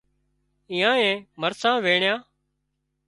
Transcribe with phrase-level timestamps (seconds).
[0.71, 2.19] ايئانئي مرسان وينڻيان